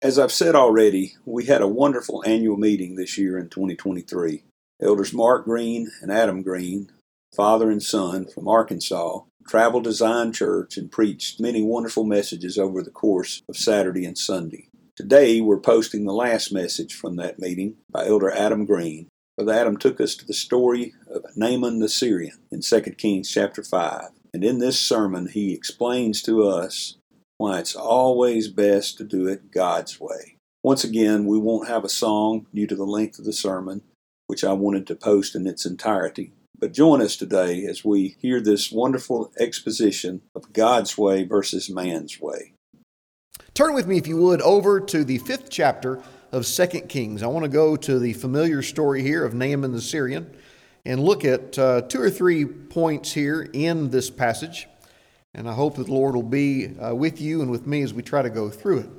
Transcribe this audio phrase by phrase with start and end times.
[0.00, 4.44] As I've said already, we had a wonderful annual meeting this year in 2023.
[4.80, 6.92] Elders Mark Green and Adam Green,
[7.34, 12.80] father and son from Arkansas, traveled to Zion Church and preached many wonderful messages over
[12.80, 14.68] the course of Saturday and Sunday.
[14.94, 19.08] Today, we're posting the last message from that meeting by Elder Adam Green.
[19.36, 23.64] Brother Adam took us to the story of Naaman the Syrian in 2 Kings chapter
[23.64, 24.10] 5.
[24.32, 26.97] And in this sermon, he explains to us
[27.38, 30.36] why it's always best to do it God's way.
[30.62, 33.82] Once again, we won't have a song due to the length of the sermon,
[34.26, 36.32] which I wanted to post in its entirety.
[36.58, 42.20] But join us today as we hear this wonderful exposition of God's way versus man's
[42.20, 42.54] way.
[43.54, 47.22] Turn with me, if you would, over to the fifth chapter of Second Kings.
[47.22, 50.36] I want to go to the familiar story here of Naaman the Syrian
[50.84, 54.66] and look at uh, two or three points here in this passage.
[55.34, 57.92] And I hope that the Lord will be uh, with you and with me as
[57.92, 58.90] we try to go through it.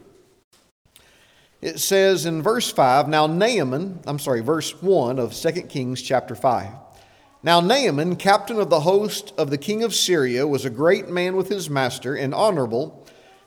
[1.61, 6.35] It says in verse 5, Now Naaman, I'm sorry, verse 1 of 2 Kings chapter
[6.35, 6.71] 5.
[7.43, 11.35] Now Naaman, captain of the host of the king of Syria, was a great man
[11.35, 13.05] with his master and honorable,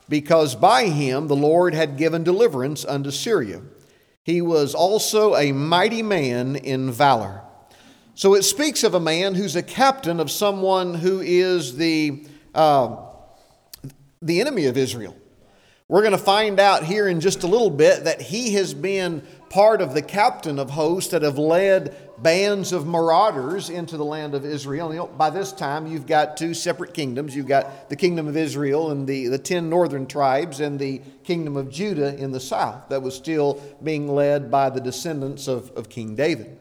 [0.09, 3.63] because by him the Lord had given deliverance unto Syria.
[4.25, 7.43] He was also a mighty man in valor.
[8.15, 12.97] So it speaks of a man who's a captain of someone who is the uh,
[14.21, 15.17] the enemy of Israel.
[15.89, 19.23] We're going to find out here in just a little bit that he has been
[19.51, 24.35] part of the captain of hosts that have led bands of marauders into the land
[24.35, 24.91] of Israel.
[24.91, 27.37] You know, by this time, you've got two separate kingdoms.
[27.37, 31.59] You've got the kingdom of Israel and the, the ten northern tribes, and the kingdom
[31.59, 35.91] of Judah in the south that was still being led by the descendants of, of
[35.91, 36.59] King David.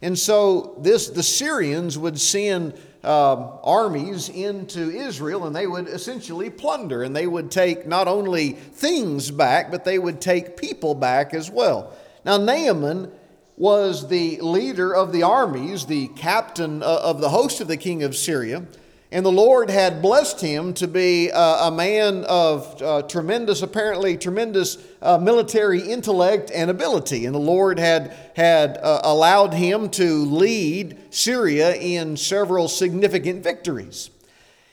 [0.00, 6.50] And so this the Syrians would send um, armies into Israel and they would essentially
[6.50, 11.32] plunder and they would take not only things back, but they would take people back
[11.32, 11.94] as well.
[12.24, 13.10] Now, Naaman
[13.56, 18.02] was the leader of the armies, the captain uh, of the host of the king
[18.02, 18.66] of Syria.
[19.12, 24.16] And the Lord had blessed him to be uh, a man of uh, tremendous, apparently
[24.16, 27.26] tremendous uh, military intellect and ability.
[27.26, 34.10] And the Lord had, had uh, allowed him to lead Syria in several significant victories.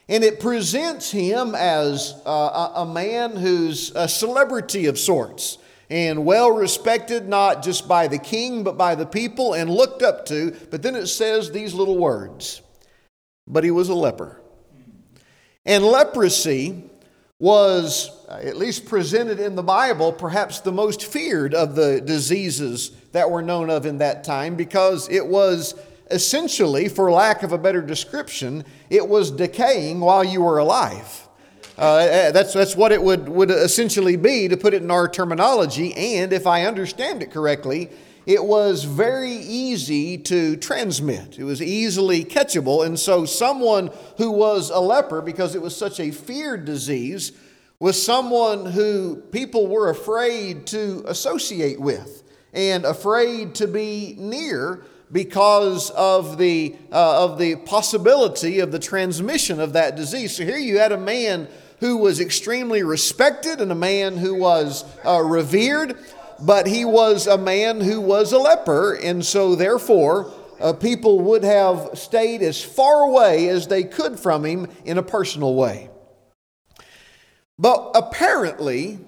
[0.08, 2.30] And it presents him as uh,
[2.76, 5.58] a, a man who's a celebrity of sorts
[5.90, 10.28] and well respected, not just by the king, but by the people and looked up
[10.28, 10.56] to.
[10.70, 12.62] But then it says these little words
[13.48, 14.42] but he was a leper.
[15.66, 16.84] And leprosy
[17.40, 23.30] was, at least presented in the Bible, perhaps the most feared of the diseases that
[23.30, 25.76] were known of in that time because it was
[26.10, 31.28] essentially, for lack of a better description, it was decaying while you were alive.
[31.78, 35.94] Uh, that's, that's what it would, would essentially be, to put it in our terminology.
[35.94, 37.90] And if I understand it correctly,
[38.28, 41.40] it was very easy to transmit.
[41.40, 42.86] It was easily catchable.
[42.86, 47.32] And so, someone who was a leper, because it was such a feared disease,
[47.80, 55.90] was someone who people were afraid to associate with and afraid to be near because
[55.92, 60.36] of the, uh, of the possibility of the transmission of that disease.
[60.36, 61.48] So here you had a man
[61.80, 65.98] who was extremely respected and a man who was uh, revered
[66.40, 71.44] but he was a man who was a leper, and so therefore, uh, people would
[71.44, 75.90] have stayed as far away as they could from him in a personal way.
[77.60, 79.00] But apparently,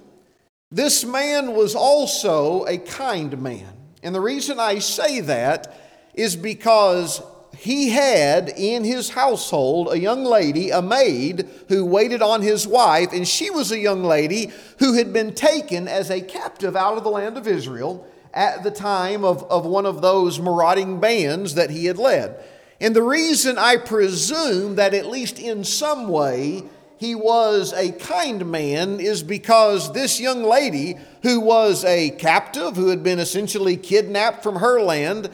[0.72, 3.74] this man was also a kind man.
[4.04, 5.76] And the reason I say that
[6.14, 7.22] is because
[7.60, 13.12] he had in his household a young lady, a maid, who waited on his wife,
[13.12, 17.04] and she was a young lady who had been taken as a captive out of
[17.04, 21.70] the land of Israel at the time of, of one of those marauding bands that
[21.70, 22.42] he had led.
[22.80, 26.64] And the reason I presume that, at least in some way,
[26.96, 32.88] he was a kind man is because this young lady, who was a captive, who
[32.88, 35.30] had been essentially kidnapped from her land,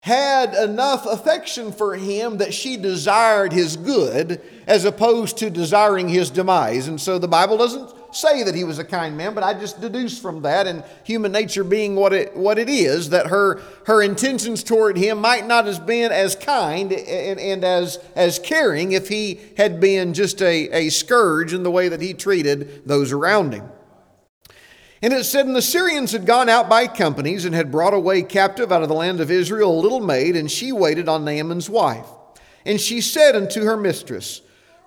[0.00, 6.30] had enough affection for him that she desired his good as opposed to desiring his
[6.30, 6.86] demise.
[6.86, 9.80] And so the Bible doesn't say that he was a kind man, but I just
[9.80, 14.02] deduce from that, and human nature being what it, what it is, that her, her
[14.02, 19.08] intentions toward him might not have been as kind and, and as, as caring if
[19.08, 23.52] he had been just a, a scourge in the way that he treated those around
[23.52, 23.68] him.
[25.00, 28.22] And it said, And the Syrians had gone out by companies and had brought away
[28.22, 31.70] captive out of the land of Israel a little maid, and she waited on Naaman's
[31.70, 32.06] wife.
[32.66, 34.42] And she said unto her mistress,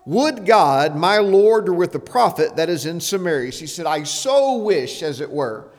[0.05, 3.51] Would God my Lord were with the prophet that is in Samaria.
[3.53, 5.71] She said, I so wish, as it were,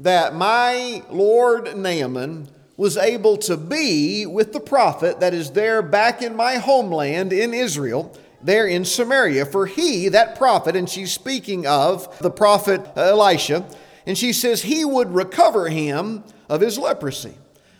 [0.00, 6.22] that my Lord Naaman was able to be with the prophet that is there back
[6.22, 9.46] in my homeland in Israel there in Samaria.
[9.46, 13.66] For he, that prophet, and she's speaking of the prophet Elisha,
[14.06, 17.34] and she says he would recover him of his leprosy.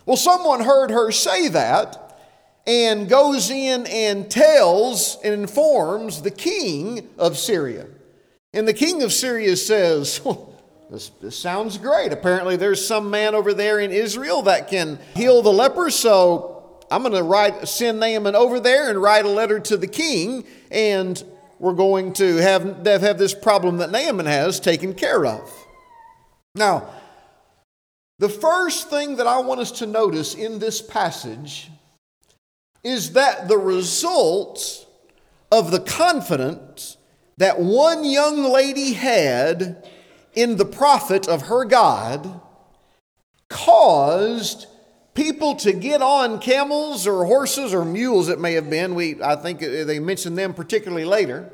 [0.05, 2.09] Well, someone heard her say that
[2.67, 7.87] and goes in and tells and informs the king of Syria.
[8.53, 10.55] And the king of Syria says, well,
[10.91, 12.13] this, this, sounds great.
[12.13, 16.58] Apparently, there's some man over there in Israel that can heal the leper, so
[16.91, 20.45] I'm going to write, send Naaman over there and write a letter to the king,
[20.71, 21.23] and
[21.59, 25.53] we're going to have, have this problem that Naaman has taken care of.
[26.55, 26.89] Now,
[28.19, 31.71] the first thing that I want us to notice in this passage
[32.83, 34.87] is that the result
[35.53, 36.97] of the confidence
[37.37, 39.89] that one young lady had
[40.35, 42.41] in the prophet of her God
[43.49, 44.67] caused
[45.19, 48.95] people to get on camels or horses or mules, it may have been.
[48.95, 51.51] We, I think they mentioned them particularly later,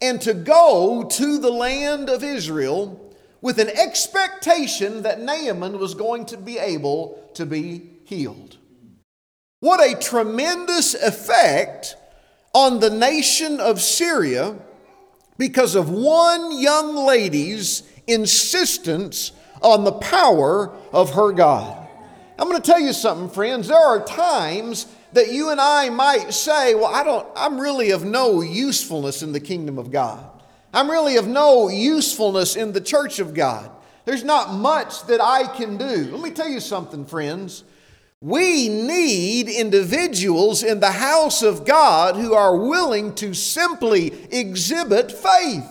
[0.00, 6.24] and to go to the land of Israel with an expectation that Naaman was going
[6.26, 8.58] to be able to be healed.
[9.58, 11.96] What a tremendous effect
[12.52, 14.56] on the nation of Syria
[15.36, 19.32] because of one young lady's insistence
[19.62, 21.83] on the power of her God.
[22.44, 23.68] I'm going to tell you something, friends.
[23.68, 28.04] There are times that you and I might say, Well, I don't, I'm really of
[28.04, 30.22] no usefulness in the kingdom of God.
[30.70, 33.70] I'm really of no usefulness in the church of God.
[34.04, 36.10] There's not much that I can do.
[36.12, 37.64] Let me tell you something, friends.
[38.20, 45.66] We need individuals in the house of God who are willing to simply exhibit faith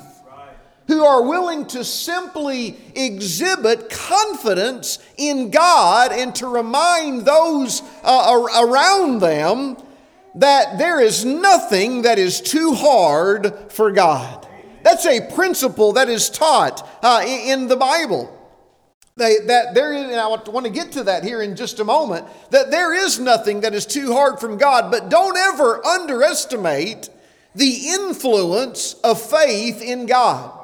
[0.88, 9.20] who are willing to simply exhibit confidence in God and to remind those uh, around
[9.20, 9.78] them
[10.36, 14.48] that there is nothing that is too hard for God.
[14.84, 18.40] That's a principle that is taught uh, in the Bible.
[19.16, 21.84] They, that there is, and I want to get to that here in just a
[21.84, 27.10] moment, that there is nothing that is too hard from God, but don't ever underestimate
[27.54, 30.63] the influence of faith in God.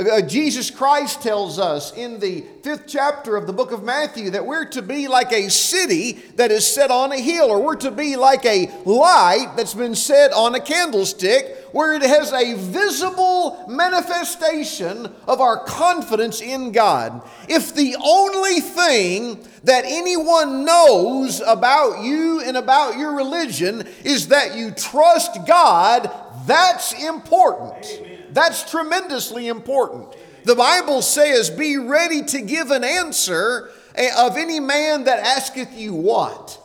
[0.00, 4.46] Uh, Jesus Christ tells us in the fifth chapter of the book of Matthew that
[4.46, 7.90] we're to be like a city that is set on a hill, or we're to
[7.90, 13.62] be like a light that's been set on a candlestick, where it has a visible
[13.68, 17.22] manifestation of our confidence in God.
[17.46, 24.56] If the only thing that anyone knows about you and about your religion is that
[24.56, 26.10] you trust God,
[26.46, 27.84] that's important.
[27.84, 28.09] Amen.
[28.32, 30.14] That's tremendously important.
[30.44, 35.76] The Bible says, be ready to give an answer eh, of any man that asketh
[35.76, 36.64] you what?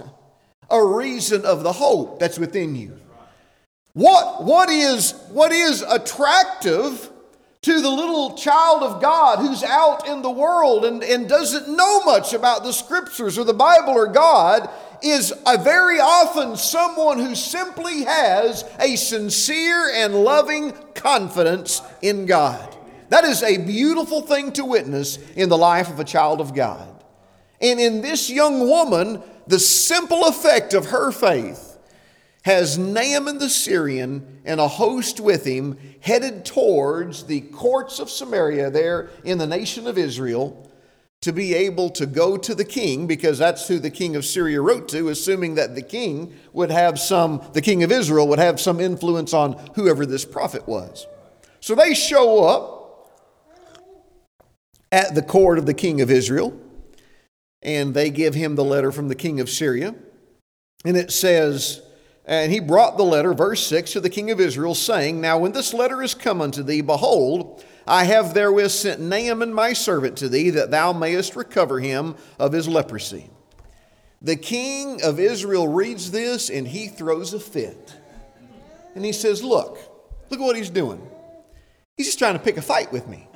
[0.70, 2.98] A reason of the hope that's within you.
[3.94, 7.10] What, what, is, what is attractive
[7.62, 12.04] to the little child of God who's out in the world and, and doesn't know
[12.04, 14.70] much about the scriptures or the Bible or God
[15.02, 22.76] is a very often someone who simply has a sincere and loving confidence in God.
[23.10, 27.04] That is a beautiful thing to witness in the life of a child of God.
[27.62, 31.78] And in this young woman, the simple effect of her faith
[32.44, 38.70] has Naaman the Syrian and a host with him headed towards the courts of Samaria
[38.70, 40.70] there in the nation of Israel
[41.26, 44.62] to be able to go to the king because that's who the king of Syria
[44.62, 48.62] wrote to assuming that the king would have some the king of Israel would have
[48.62, 51.08] some influence on whoever this prophet was.
[51.62, 53.10] So they show up
[54.92, 56.56] at the court of the king of Israel
[57.64, 59.96] and they give him the letter from the king of Syria
[60.86, 61.82] and it says
[62.28, 65.52] and he brought the letter, verse 6, to the king of Israel, saying, Now when
[65.52, 70.30] this letter is come unto thee, behold, I have therewith sent Naaman my servant to
[70.30, 73.30] thee, that thou mayest recover him of his leprosy.
[74.22, 77.96] The king of Israel reads this and he throws a fit.
[78.96, 79.78] And he says, Look,
[80.30, 81.06] look at what he's doing.
[81.96, 83.28] He's just trying to pick a fight with me.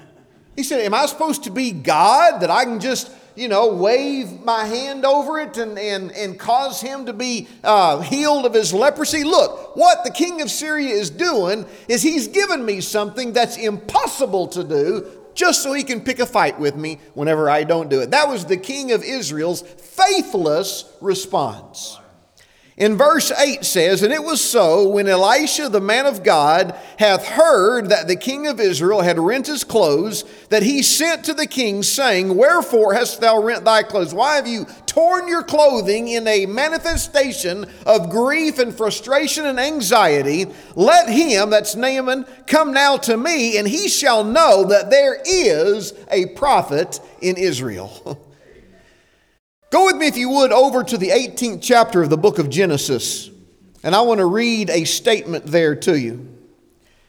[0.56, 4.43] He said, Am I supposed to be God that I can just you know, wave
[4.43, 8.74] my hand over it and, and, and cause him to be uh, healed of his
[8.74, 9.24] leprosy.
[9.24, 14.48] Look, what the king of Syria is doing is he's given me something that's impossible
[14.50, 18.01] to do just so he can pick a fight with me whenever I don't do
[18.01, 18.12] it.
[18.12, 21.98] That was the king of Israel's faithless response.
[22.79, 27.25] In verse 8 says, And it was so when Elisha the man of God hath
[27.25, 31.45] heard that the king of Israel had rent his clothes, that he sent to the
[31.45, 34.13] king, saying, Wherefore hast thou rent thy clothes?
[34.13, 40.45] Why have you torn your clothing in a manifestation of grief and frustration and anxiety?
[40.75, 45.93] Let him, that's Naaman, come now to me, and he shall know that there is
[46.09, 48.17] a prophet in Israel.
[49.72, 52.50] Go with me, if you would, over to the 18th chapter of the book of
[52.50, 53.30] Genesis.
[53.84, 56.28] And I want to read a statement there to you.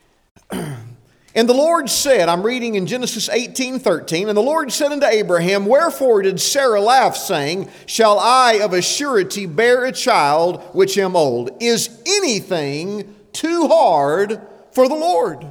[0.51, 5.07] and the Lord said, I'm reading in Genesis 18 13, and the Lord said unto
[5.07, 10.99] Abraham, Wherefore did Sarah laugh, saying, Shall I of a surety bear a child which
[10.99, 11.51] am old?
[11.61, 14.39] Is anything too hard
[14.73, 15.47] for the Lord?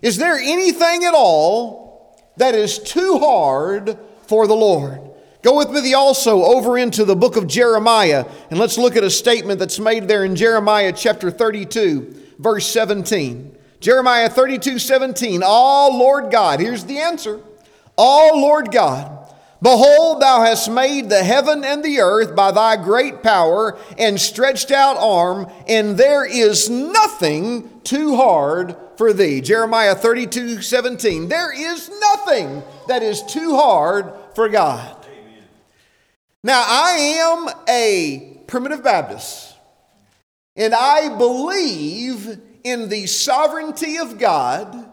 [0.00, 5.11] Is there anything at all that is too hard for the Lord?
[5.42, 9.10] Go with me also over into the book of Jeremiah, and let's look at a
[9.10, 13.58] statement that's made there in Jeremiah chapter 32, verse 17.
[13.80, 15.42] Jeremiah 32, 17.
[15.44, 17.40] All Lord God, here's the answer.
[17.98, 23.24] All Lord God, behold, thou hast made the heaven and the earth by thy great
[23.24, 29.40] power and stretched out arm, and there is nothing too hard for thee.
[29.40, 31.28] Jeremiah 32, 17.
[31.28, 35.01] There is nothing that is too hard for God.
[36.44, 39.54] Now, I am a primitive Baptist,
[40.56, 44.90] and I believe in the sovereignty of God.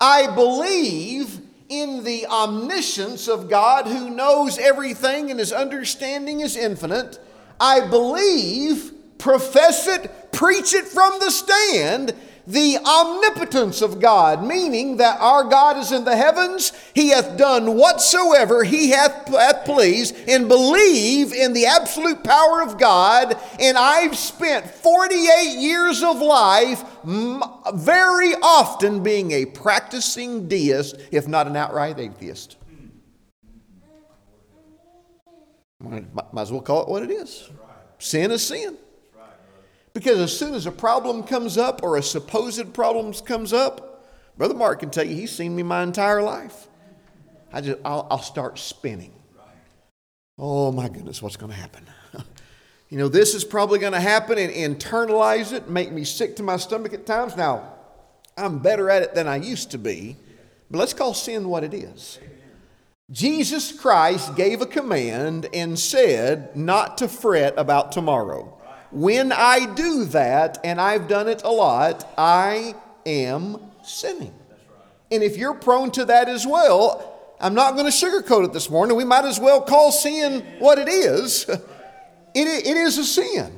[0.00, 7.18] I believe in the omniscience of God who knows everything and his understanding is infinite.
[7.60, 12.14] I believe, profess it, preach it from the stand
[12.46, 17.76] the omnipotence of God, meaning that our God is in the heavens, He hath done
[17.76, 23.38] whatsoever He hath, hath pleased, and believe in the absolute power of God.
[23.60, 31.46] And I've spent 48 years of life very often being a practicing deist, if not
[31.46, 32.56] an outright atheist.
[35.80, 36.04] Might,
[36.36, 37.48] as well call it what it is.
[37.98, 38.76] Sin is sin.
[39.92, 44.54] Because as soon as a problem comes up or a supposed problem comes up, Brother
[44.54, 46.68] Mark can tell you he's seen me my entire life.
[47.52, 49.12] I just, I'll, I'll start spinning.
[50.38, 51.84] Oh my goodness, what's going to happen?
[52.88, 56.42] you know, this is probably going to happen and internalize it, make me sick to
[56.42, 57.36] my stomach at times.
[57.36, 57.74] Now,
[58.36, 60.16] I'm better at it than I used to be,
[60.70, 62.18] but let's call sin what it is.
[63.10, 68.59] Jesus Christ gave a command and said not to fret about tomorrow.
[68.90, 72.74] When I do that, and I've done it a lot, I
[73.06, 74.34] am sinning.
[75.10, 78.68] And if you're prone to that as well, I'm not going to sugarcoat it this
[78.68, 78.96] morning.
[78.96, 81.48] We might as well call sin what it is.
[82.32, 83.52] It, it is a sin.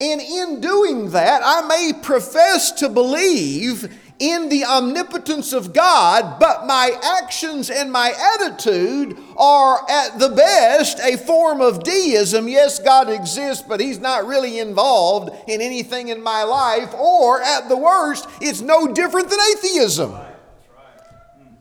[0.00, 6.66] And in doing that, I may profess to believe in the omnipotence of God, but
[6.66, 6.92] my
[7.22, 12.48] actions and my attitude are at the best a form of deism.
[12.48, 17.68] Yes, God exists, but He's not really involved in anything in my life, or at
[17.68, 20.12] the worst, it's no different than atheism.
[20.12, 21.54] Hmm.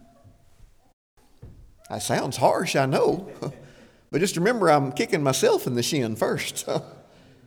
[1.89, 3.29] That sounds harsh, I know.
[4.15, 6.69] But just remember, I'm kicking myself in the shin first.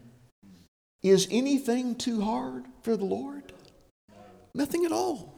[1.03, 3.55] Is anything too hard for the Lord?
[4.55, 5.35] Nothing at all.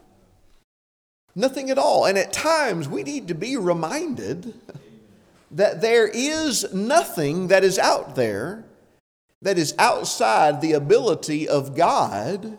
[1.34, 2.04] Nothing at all.
[2.04, 4.54] And at times we need to be reminded
[5.50, 8.64] that there is nothing that is out there
[9.42, 12.58] that is outside the ability of God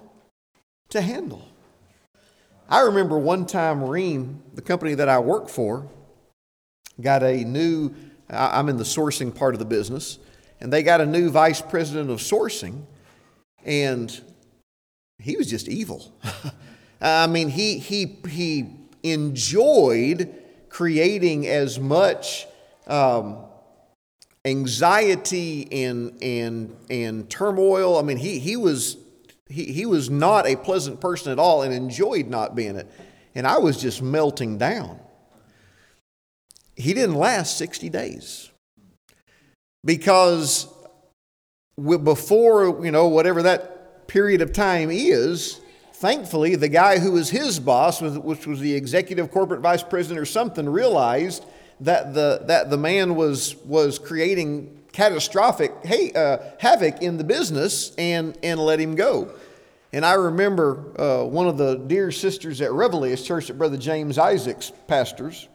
[0.89, 1.47] to handle.
[2.67, 5.87] I remember one time Rheem, the company that I work for,
[6.99, 7.93] got a new,
[8.29, 10.19] I'm in the sourcing part of the business,
[10.59, 12.83] and they got a new vice president of sourcing,
[13.63, 14.21] and
[15.21, 16.13] he was just evil.
[17.01, 20.33] I mean, he, he, he enjoyed
[20.69, 22.47] creating as much
[22.87, 23.37] um,
[24.45, 27.97] anxiety and, and, and turmoil.
[27.97, 28.97] I mean, he, he, was,
[29.49, 32.91] he, he was not a pleasant person at all and enjoyed not being it.
[33.33, 34.99] And I was just melting down.
[36.75, 38.49] He didn't last 60 days
[39.83, 40.67] because
[41.77, 43.80] before, you know, whatever that
[44.11, 45.61] period of time is,
[45.93, 50.25] thankfully, the guy who was his boss, which was the executive corporate vice president or
[50.25, 51.45] something, realized
[51.79, 57.95] that the, that the man was, was creating catastrophic hey, uh, havoc in the business
[57.97, 59.31] and, and let him go.
[59.93, 64.17] And I remember uh, one of the dear sisters at Reveille's church that Brother James
[64.17, 65.47] Isaacs pastors.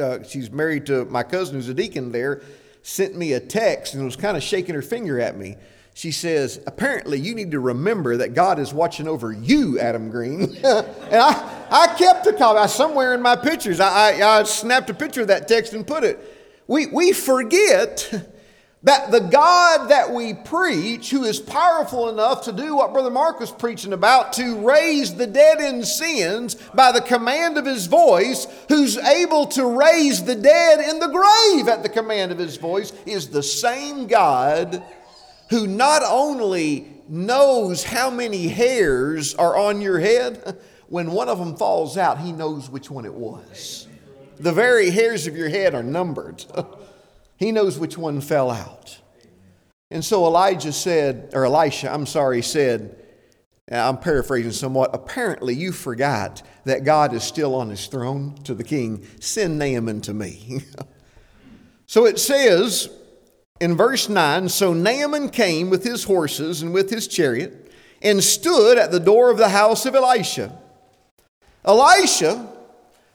[0.00, 2.42] Uh, she's married to my cousin who's a deacon there,
[2.84, 5.56] sent me a text and was kind of shaking her finger at me
[5.96, 10.42] she says, apparently you need to remember that God is watching over you, Adam Green.
[10.62, 12.68] and I, I kept a copy.
[12.68, 16.04] Somewhere in my pictures, I, I, I snapped a picture of that text and put
[16.04, 16.18] it.
[16.66, 18.12] We, we forget
[18.82, 23.40] that the God that we preach, who is powerful enough to do what Brother Mark
[23.40, 28.46] was preaching about, to raise the dead in sins by the command of his voice,
[28.68, 32.92] who's able to raise the dead in the grave at the command of his voice,
[33.06, 34.84] is the same God
[35.50, 41.56] who not only knows how many hairs are on your head, when one of them
[41.56, 43.88] falls out, he knows which one it was.
[44.38, 46.44] The very hairs of your head are numbered.
[47.36, 49.00] he knows which one fell out.
[49.90, 52.96] And so Elijah said, or Elisha, I'm sorry, said,
[53.70, 58.64] I'm paraphrasing somewhat, apparently you forgot that God is still on his throne to the
[58.64, 59.06] king.
[59.20, 60.60] Send Naaman to me.
[61.86, 62.88] so it says,
[63.60, 68.78] in verse 9 So Naaman came with his horses and with his chariot and stood
[68.78, 70.56] at the door of the house of Elisha.
[71.64, 72.52] Elisha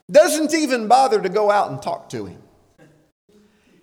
[0.09, 2.41] doesn't even bother to go out and talk to him.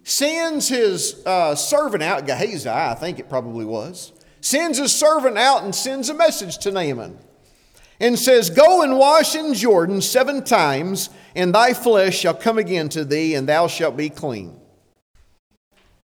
[0.02, 5.64] Sends his uh, servant out, Gehazi, I think it probably was, sends his servant out
[5.64, 7.18] and sends a message to Naaman
[8.00, 12.88] and says, Go and wash in Jordan seven times, and thy flesh shall come again
[12.90, 14.58] to thee, and thou shalt be clean.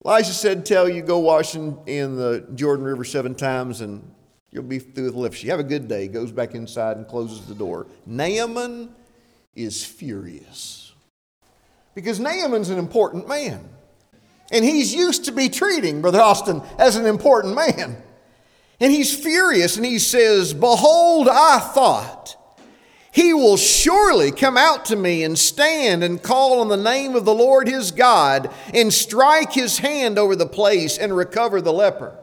[0.06, 4.14] Elijah said, Tell you, go wash in, in the Jordan River seven times and
[4.52, 5.48] you'll be through with leprosy.
[5.48, 6.08] Have a good day.
[6.08, 7.88] Goes back inside and closes the door.
[8.06, 8.94] Naaman
[9.56, 10.94] is furious
[11.96, 13.68] because Naaman's an important man.
[14.52, 17.98] And he's used to be treating Brother Austin as an important man.
[18.80, 22.25] And he's furious and he says, Behold, I thought
[23.16, 27.24] he will surely come out to me and stand and call on the name of
[27.24, 32.14] the Lord his God and strike his hand over the place and recover the leper.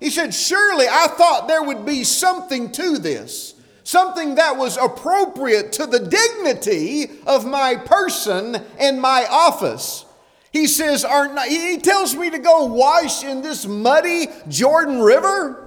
[0.00, 5.70] He said, Surely I thought there would be something to this, something that was appropriate
[5.74, 10.04] to the dignity of my person and my office.
[10.50, 11.06] He says,
[11.46, 15.61] He tells me to go wash in this muddy Jordan River.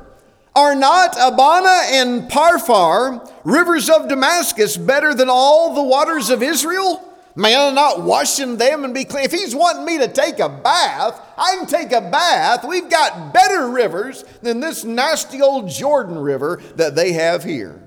[0.56, 7.02] Are not Abana and Pharpar, rivers of Damascus, better than all the waters of Israel?
[7.36, 9.26] May I not wash in them and be clean?
[9.26, 12.64] If he's wanting me to take a bath, I can take a bath.
[12.66, 17.82] We've got better rivers than this nasty old Jordan River that they have here.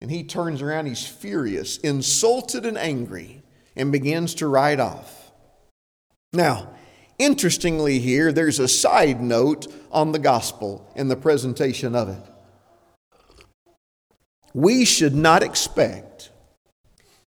[0.00, 3.42] And he turns around, he's furious, insulted, and angry,
[3.76, 5.32] and begins to ride off.
[6.32, 6.70] Now,
[7.18, 12.22] Interestingly, here, there's a side note on the gospel and the presentation of it.
[14.54, 16.30] We should not expect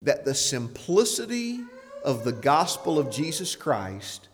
[0.02, 1.60] that the simplicity
[2.04, 4.30] of the gospel of Jesus Christ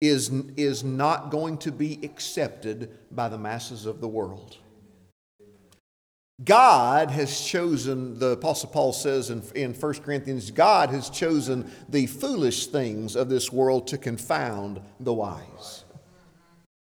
[0.00, 4.58] is, is not going to be accepted by the masses of the world.
[6.44, 12.06] God has chosen, the Apostle Paul says in, in 1 Corinthians, God has chosen the
[12.06, 15.84] foolish things of this world to confound the wise.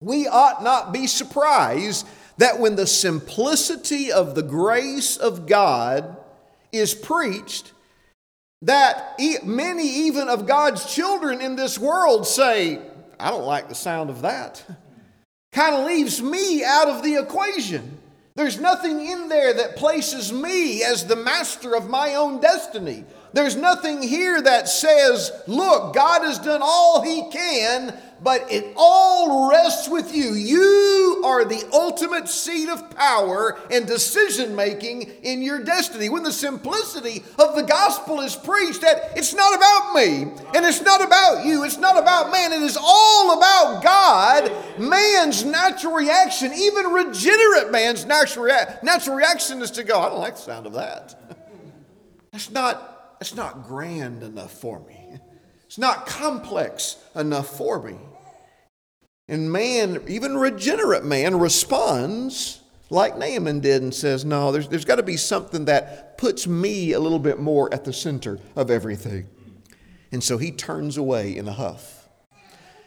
[0.00, 2.06] We ought not be surprised
[2.38, 6.16] that when the simplicity of the grace of God
[6.72, 7.72] is preached,
[8.62, 12.80] that many even of God's children in this world say,
[13.18, 14.64] I don't like the sound of that.
[15.52, 17.98] kind of leaves me out of the equation.
[18.36, 23.04] There's nothing in there that places me as the master of my own destiny.
[23.32, 29.50] There's nothing here that says, look, God has done all he can but it all
[29.50, 30.32] rests with you.
[30.32, 36.08] You are the ultimate seat of power and decision making in your destiny.
[36.08, 40.22] When the simplicity of the gospel is preached, that it's not about me
[40.54, 44.23] and it's not about you, it's not about man, it is all about God.
[44.78, 50.18] Man's natural reaction, even regenerate man's natural, rea- natural reaction is to go, I don't
[50.18, 51.14] like the sound of that.
[52.32, 55.20] That's not, that's not grand enough for me.
[55.66, 57.96] It's not complex enough for me.
[59.28, 62.60] And man, even regenerate man, responds
[62.90, 66.92] like Naaman did and says, No, there's, there's got to be something that puts me
[66.92, 69.28] a little bit more at the center of everything.
[70.12, 72.03] And so he turns away in a huff.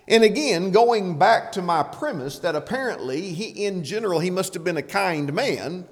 [0.08, 4.64] And again, going back to my premise that apparently he, in general, he must have
[4.64, 5.88] been a kind man.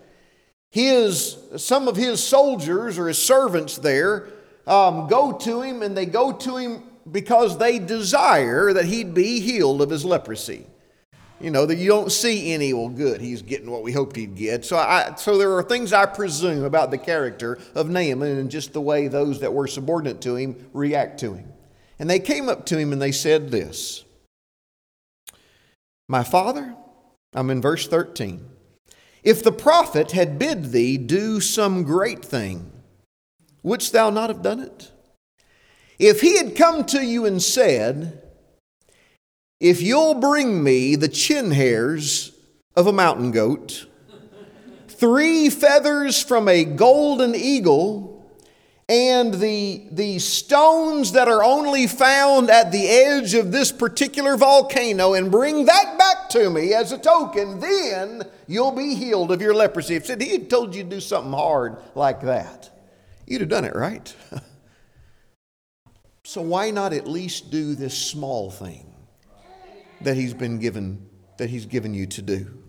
[0.69, 4.29] His, some of his soldiers or his servants there
[4.67, 9.41] um, go to him and they go to him because they desire that he'd be
[9.41, 10.65] healed of his leprosy.
[11.41, 14.35] You know, that you don't see any, well, good, he's getting what we hoped he'd
[14.35, 14.63] get.
[14.63, 18.71] So, I, so there are things I presume about the character of Naaman and just
[18.71, 21.51] the way those that were subordinate to him react to him.
[21.99, 24.04] And they came up to him and they said this
[26.07, 26.75] My father,
[27.33, 28.45] I'm in verse 13.
[29.23, 32.71] If the prophet had bid thee do some great thing,
[33.63, 34.91] wouldst thou not have done it?
[35.97, 38.21] If he had come to you and said,
[39.59, 42.31] If you'll bring me the chin hairs
[42.75, 43.87] of a mountain goat,
[44.87, 48.14] three feathers from a golden eagle,
[48.87, 55.13] and the, the stones that are only found at the edge of this particular volcano,
[55.13, 59.55] and bring that back to me as a token, then you'll be healed of your
[59.55, 59.95] leprosy.
[59.95, 62.69] If he had told you to do something hard like that,
[63.25, 64.15] you'd have done it, right?
[66.25, 68.91] So why not at least do this small thing
[70.01, 72.63] that he's been given that he's given you to do?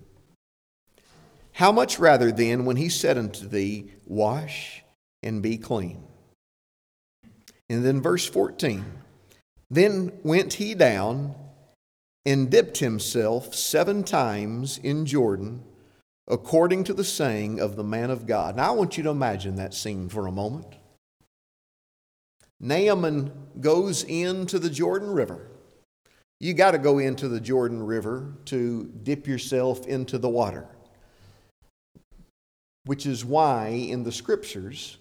[1.53, 4.85] How much rather then when he said unto thee, Wash
[5.27, 6.03] and be clean?
[7.69, 8.85] And then verse 14
[9.71, 11.35] Then went he down
[12.25, 15.63] and dipped himself seven times in Jordan,
[16.29, 18.57] according to the saying of the man of God.
[18.57, 20.75] Now I want you to imagine that scene for a moment.
[22.59, 25.51] Naaman goes into the Jordan River.
[26.41, 30.67] You got to go into the Jordan River to dip yourself into the water.
[32.85, 34.99] Which is why in the scriptures,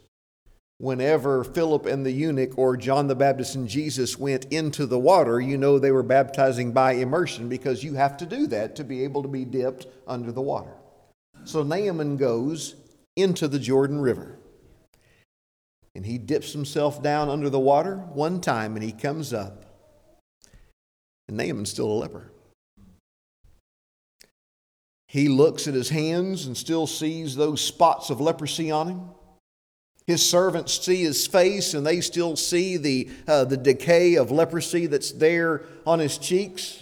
[0.77, 5.39] whenever Philip and the eunuch or John the Baptist and Jesus went into the water,
[5.39, 9.03] you know they were baptizing by immersion because you have to do that to be
[9.03, 10.73] able to be dipped under the water.
[11.45, 12.75] So Naaman goes
[13.15, 14.39] into the Jordan River.
[15.93, 19.65] And he dips himself down under the water one time and he comes up.
[21.27, 22.31] And Naaman's still a leper.
[25.07, 29.09] He looks at his hands and still sees those spots of leprosy on him.
[30.07, 34.85] His servants see his face and they still see the, uh, the decay of leprosy
[34.85, 36.81] that's there on his cheeks.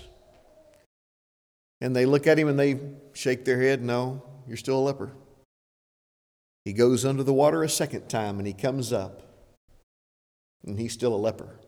[1.80, 2.80] And they look at him and they
[3.14, 5.12] shake their head, No, you're still a leper.
[6.66, 9.22] He goes under the water a second time and he comes up,
[10.66, 11.60] and he's still a leper.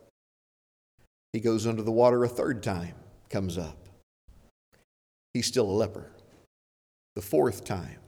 [1.32, 2.94] He goes under the water a third time,
[3.28, 3.76] comes up.
[5.34, 6.10] He's still a leper.
[7.14, 7.98] The fourth time,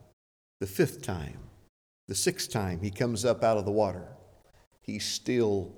[0.61, 1.39] the fifth time,
[2.09, 4.09] the sixth time he comes up out of the water,
[4.83, 5.73] he's still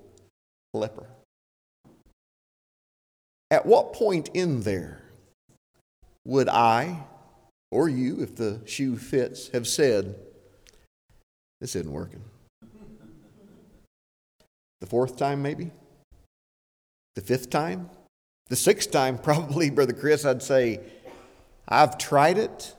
[0.73, 1.07] a leper.
[3.51, 5.03] At what point in there
[6.25, 7.03] would I
[7.71, 10.15] or you, if the shoe fits, have said,
[11.61, 12.21] this isn't working.
[14.81, 15.71] The fourth time, maybe?
[17.15, 17.89] The fifth time?
[18.49, 20.81] The sixth time, probably, Brother Chris, I'd say,
[21.67, 22.75] I've tried it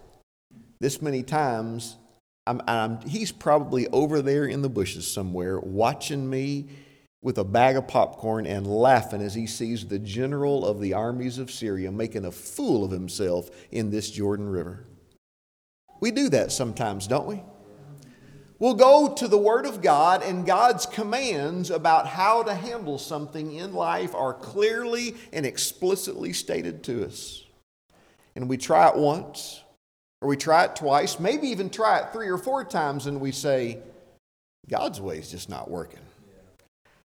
[0.81, 1.97] this many times.
[2.46, 6.68] I'm, I'm, he's probably over there in the bushes somewhere watching me
[7.20, 11.38] with a bag of popcorn and laughing as he sees the general of the armies
[11.38, 14.85] of Syria making a fool of himself in this Jordan River.
[16.00, 17.42] We do that sometimes, don't we?
[18.59, 23.55] We'll go to the Word of God, and God's commands about how to handle something
[23.55, 27.44] in life are clearly and explicitly stated to us.
[28.37, 29.62] And we try it once,
[30.23, 33.33] or we try it twice, maybe even try it three or four times, and we
[33.33, 33.81] say,
[34.71, 35.99] God's way is just not working.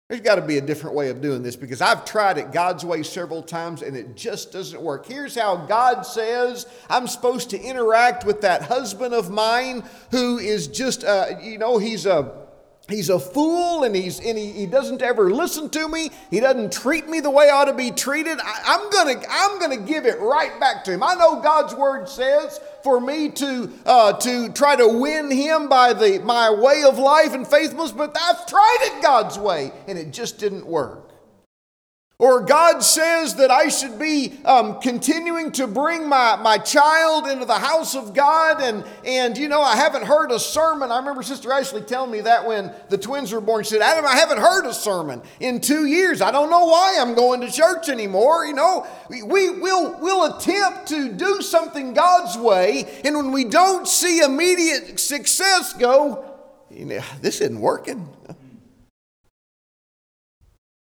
[0.08, 2.84] There's got to be a different way of doing this because I've tried it God's
[2.84, 5.04] way several times and it just doesn't work.
[5.06, 10.68] Here's how God says I'm supposed to interact with that husband of mine who is
[10.68, 12.46] just, uh, you know, he's a
[12.88, 16.10] He's a fool and, he's, and he, he doesn't ever listen to me.
[16.30, 18.38] He doesn't treat me the way I ought to be treated.
[18.40, 21.02] I, am going to I'm gonna give it right back to him.
[21.02, 25.92] I know God's word says for me to, uh, to try to win him by
[25.92, 30.12] the, my way of life and faithfulness, but I've tried it God's way and it
[30.12, 31.05] just didn't work.
[32.18, 37.44] Or God says that I should be um, continuing to bring my, my child into
[37.44, 38.62] the house of God.
[38.62, 40.90] And, and, you know, I haven't heard a sermon.
[40.90, 43.64] I remember Sister Ashley telling me that when the twins were born.
[43.64, 46.22] She said, Adam, I haven't heard a sermon in two years.
[46.22, 48.46] I don't know why I'm going to church anymore.
[48.46, 53.00] You know, we, will we'll attempt to do something God's way.
[53.04, 56.24] And when we don't see immediate success, go,
[56.70, 58.08] you know, this isn't working.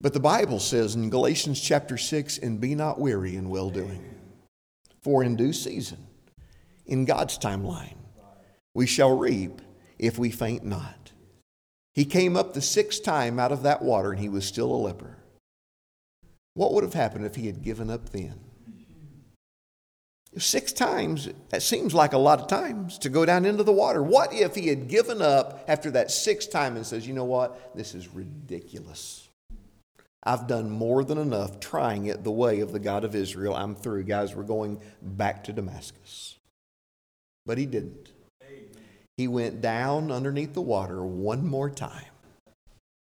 [0.07, 4.15] But the Bible says in Galatians chapter 6, and be not weary in well doing.
[5.03, 6.07] For in due season,
[6.87, 7.97] in God's timeline,
[8.73, 9.61] we shall reap
[9.99, 11.11] if we faint not.
[11.93, 14.79] He came up the sixth time out of that water and he was still a
[14.79, 15.17] leper.
[16.55, 18.39] What would have happened if he had given up then?
[20.39, 24.05] Six times, that seems like a lot of times to go down into the water.
[24.05, 27.75] What if he had given up after that sixth time and says, you know what?
[27.75, 29.26] This is ridiculous.
[30.27, 33.55] I've done more than enough trying it the way of the God of Israel.
[33.55, 34.35] I'm through, guys.
[34.35, 36.37] We're going back to Damascus.
[37.47, 38.11] But he didn't.
[39.17, 42.11] He went down underneath the water one more time,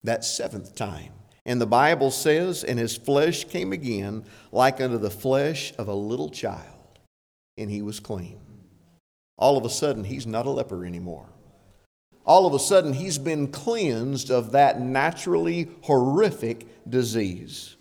[0.02, 1.12] that seventh time.
[1.46, 5.94] And the Bible says, And his flesh came again like unto the flesh of a
[5.94, 6.98] little child,
[7.56, 8.40] and he was clean.
[9.38, 11.28] All of a sudden, he's not a leper anymore
[12.24, 17.76] all of a sudden he's been cleansed of that naturally horrific disease.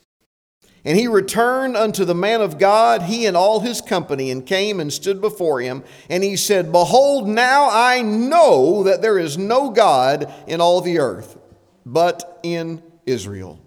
[0.85, 4.81] And he returned unto the man of God, he and all his company, and came
[4.81, 5.83] and stood before him.
[6.09, 10.99] And he said, Behold, now I know that there is no God in all the
[10.99, 11.37] earth,
[11.85, 13.59] but in Israel.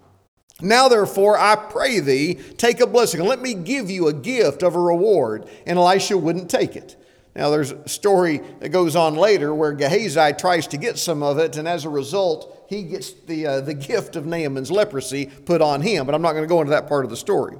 [0.61, 4.63] Now, therefore, I pray thee, take a blessing, and let me give you a gift
[4.63, 5.47] of a reward.
[5.65, 6.95] And Elisha wouldn't take it.
[7.37, 11.37] Now, there's a story that goes on later where Gehazi tries to get some of
[11.37, 15.61] it, and as a result, he gets the, uh, the gift of Naaman's leprosy put
[15.61, 16.07] on him.
[16.07, 17.55] But I'm not going to go into that part of the story.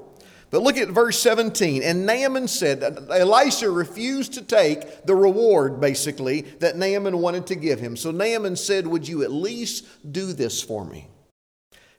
[0.49, 1.83] But look at verse 17.
[1.83, 7.79] And Naaman said, Elisha refused to take the reward, basically, that Naaman wanted to give
[7.79, 7.95] him.
[7.95, 11.07] So Naaman said, Would you at least do this for me?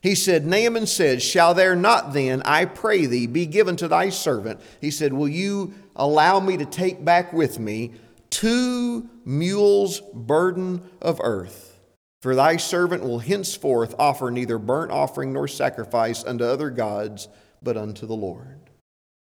[0.01, 4.09] He said, Naaman said, Shall there not then, I pray thee, be given to thy
[4.09, 4.61] servant?
[4.79, 7.93] He said, Will you allow me to take back with me
[8.31, 11.79] two mules' burden of earth?
[12.21, 17.27] For thy servant will henceforth offer neither burnt offering nor sacrifice unto other gods,
[17.61, 18.71] but unto the Lord.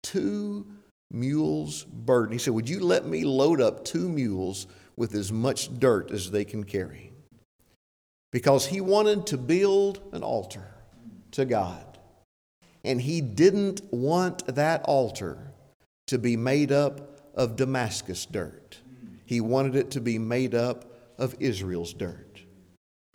[0.02, 0.66] Two
[1.10, 2.32] mules' burden.
[2.32, 6.32] He said, Would you let me load up two mules with as much dirt as
[6.32, 7.14] they can carry?
[8.34, 10.66] because he wanted to build an altar
[11.30, 12.00] to God.
[12.82, 15.52] And he didn't want that altar
[16.06, 18.78] to be made up of Damascus dirt.
[19.24, 20.84] He wanted it to be made up
[21.18, 22.40] of Israel's dirt.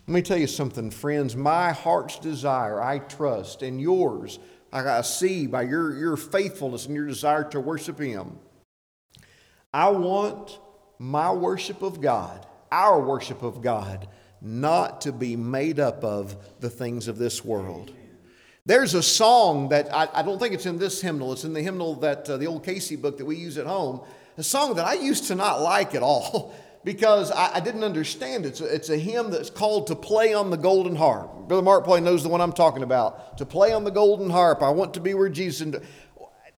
[0.07, 1.35] Let me tell you something, friends.
[1.35, 4.39] My heart's desire, I trust, and yours,
[4.73, 8.39] I see by your, your faithfulness and your desire to worship Him.
[9.73, 10.59] I want
[10.97, 14.07] my worship of God, our worship of God,
[14.41, 17.91] not to be made up of the things of this world.
[18.69, 21.61] There's a song that I, I don't think it's in this hymnal, it's in the
[21.63, 24.01] hymnal that uh, the old Cayce book that we use at home,
[24.37, 26.53] a song that I used to not like at all.
[26.83, 28.49] because I, I, didn't understand it.
[28.49, 31.47] It's a, it's a hymn that's called To Play on the Golden Harp.
[31.47, 33.39] Brother Mark probably knows the one I'm talking about.
[33.39, 34.61] To Play on the Golden Harp.
[34.61, 35.75] I want to be where Jesus.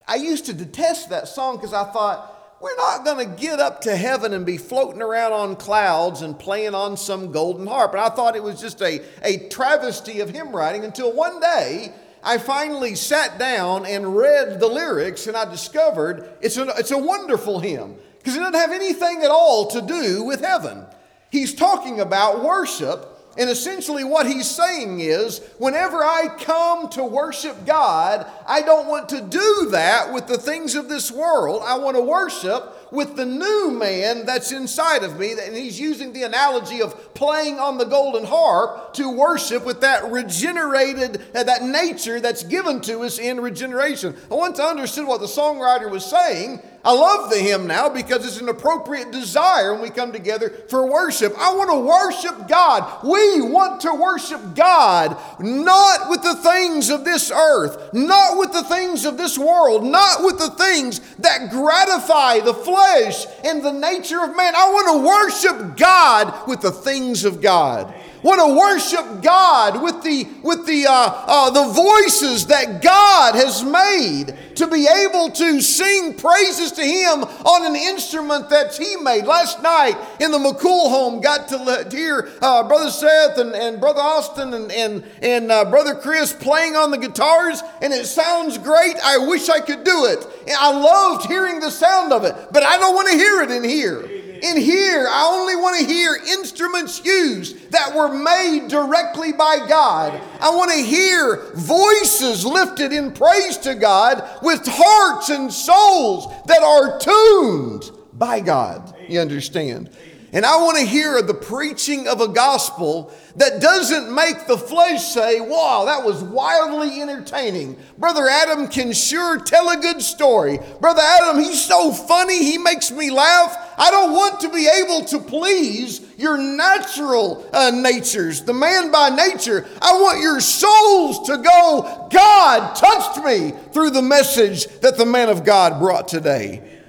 [0.06, 3.82] I used to detest that song because I thought, we're not going to get up
[3.82, 7.94] to heaven and be floating around on clouds and playing on some golden harp.
[7.94, 11.92] And I thought it was just a, a travesty of hymn writing until one day
[12.24, 16.98] I finally sat down and read the lyrics and I discovered it's a, it's a
[16.98, 20.86] wonderful hymn because it doesn't have anything at all to do with heaven.
[21.32, 27.66] He's talking about worship and essentially, what he's saying is whenever I come to worship
[27.66, 31.64] God, I don't want to do that with the things of this world.
[31.66, 35.32] I want to worship with the new man that's inside of me.
[35.32, 40.12] And he's using the analogy of playing on the golden harp to worship with that
[40.12, 44.14] regenerated, uh, that nature that's given to us in regeneration.
[44.30, 48.26] I want to understand what the songwriter was saying I love the hymn now because
[48.26, 51.34] it's an appropriate desire when we come together for worship.
[51.38, 53.04] I want to worship God.
[53.04, 58.64] We want to worship God, not with the things of this earth, not with the
[58.64, 64.24] things of this world, not with the things that gratify the flesh and the nature
[64.24, 64.56] of man.
[64.56, 70.04] I want to worship God with the things of God want to worship God with
[70.04, 75.62] the with the uh, uh, the voices that God has made to be able to
[75.62, 79.26] sing praises to Him on an instrument that He made.
[79.26, 84.02] Last night in the McCool home, got to hear uh, Brother Seth and, and Brother
[84.02, 88.96] Austin and and, and uh, Brother Chris playing on the guitars, and it sounds great.
[89.04, 90.26] I wish I could do it.
[90.58, 93.64] I loved hearing the sound of it, but I don't want to hear it in
[93.64, 94.21] here.
[94.42, 100.20] In here, I only want to hear instruments used that were made directly by God.
[100.40, 106.64] I want to hear voices lifted in praise to God with hearts and souls that
[106.64, 108.96] are tuned by God.
[109.08, 109.92] You understand?
[110.34, 115.04] And I want to hear the preaching of a gospel that doesn't make the flesh
[115.06, 117.78] say, wow, that was wildly entertaining.
[117.98, 120.60] Brother Adam can sure tell a good story.
[120.80, 123.56] Brother Adam, he's so funny, he makes me laugh.
[123.78, 129.10] I don't want to be able to please your natural uh, natures, the man by
[129.10, 129.68] nature.
[129.82, 135.30] I want your souls to go, God touched me through the message that the man
[135.30, 136.80] of God brought today.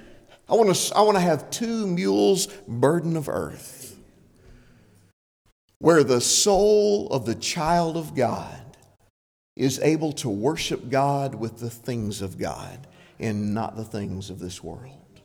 [0.47, 3.72] I want to, I want to have two mules' burden of earth,
[5.83, 8.77] where the soul of the child of God
[9.57, 12.87] is able to worship God with the things of God
[13.19, 15.19] and not the things of this world.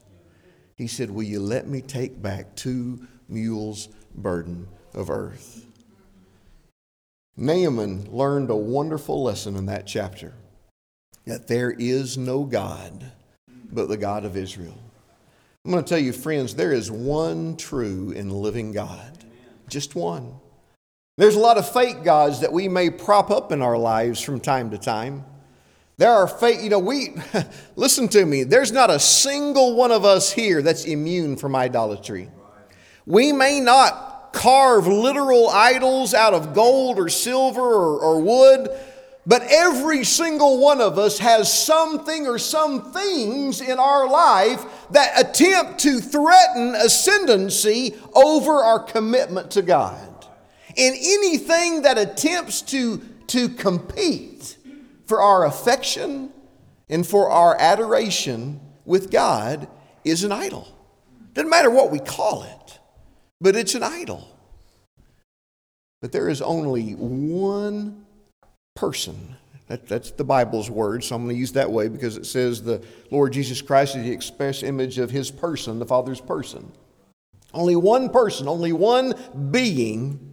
[0.74, 5.64] He said, Will you let me take back two mules' burden of earth?
[7.36, 10.34] Naaman learned a wonderful lesson in that chapter
[11.24, 13.12] that there is no God
[13.70, 14.76] but the God of Israel.
[15.64, 19.24] I'm going to tell you, friends, there is one true and living God.
[19.68, 20.34] Just one.
[21.18, 24.38] There's a lot of fake gods that we may prop up in our lives from
[24.38, 25.24] time to time.
[25.96, 27.08] There are fake, you know, we,
[27.74, 32.30] listen to me, there's not a single one of us here that's immune from idolatry.
[33.04, 38.68] We may not carve literal idols out of gold or silver or, or wood,
[39.26, 45.18] but every single one of us has something or some things in our life that
[45.18, 50.17] attempt to threaten ascendancy over our commitment to God.
[50.78, 54.56] And anything that attempts to, to compete
[55.06, 56.30] for our affection
[56.88, 59.68] and for our adoration with God
[60.04, 60.68] is an idol.
[61.34, 62.78] Doesn't matter what we call it,
[63.40, 64.28] but it's an idol.
[66.00, 68.06] But there is only one
[68.76, 69.36] person.
[69.66, 72.62] That, that's the Bible's word, so I'm going to use that way because it says
[72.62, 76.70] the Lord Jesus Christ is the express image of his person, the Father's person.
[77.52, 79.14] Only one person, only one
[79.50, 80.27] being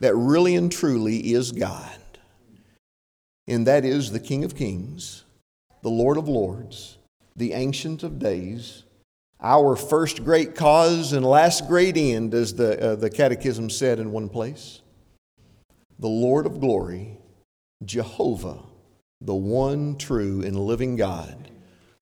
[0.00, 1.98] that really and truly is God.
[3.46, 5.24] And that is the King of Kings,
[5.82, 6.98] the Lord of Lords,
[7.36, 8.84] the Ancient of Days,
[9.40, 14.12] our first great cause and last great end, as the, uh, the Catechism said in
[14.12, 14.82] one place,
[15.98, 17.18] the Lord of glory
[17.84, 18.58] Jehovah,
[19.20, 21.50] the one true and living God,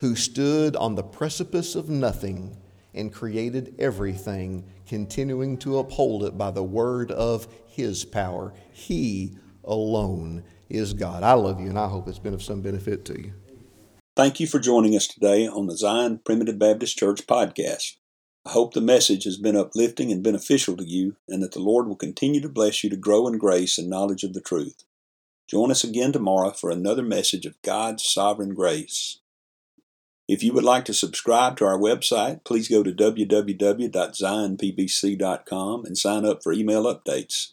[0.00, 2.56] who stood on the precipice of nothing
[2.94, 7.46] and created everything, continuing to uphold it by the word of
[7.78, 8.52] his power.
[8.72, 11.22] He alone is God.
[11.22, 13.32] I love you, and I hope it's been of some benefit to you.
[14.16, 17.98] Thank you for joining us today on the Zion Primitive Baptist Church podcast.
[18.44, 21.86] I hope the message has been uplifting and beneficial to you, and that the Lord
[21.86, 24.82] will continue to bless you to grow in grace and knowledge of the truth.
[25.48, 29.20] Join us again tomorrow for another message of God's sovereign grace.
[30.26, 36.24] If you would like to subscribe to our website, please go to www.zionpbc.com and sign
[36.26, 37.52] up for email updates.